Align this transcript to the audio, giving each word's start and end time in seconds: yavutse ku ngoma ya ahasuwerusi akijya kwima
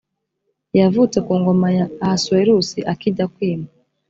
yavutse 0.79 1.17
ku 1.25 1.33
ngoma 1.41 1.67
ya 1.77 1.85
ahasuwerusi 2.03 2.79
akijya 2.91 3.25
kwima 3.33 3.67